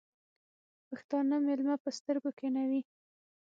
[0.89, 2.81] پښتانه مېلمه په سترگو کېنوي.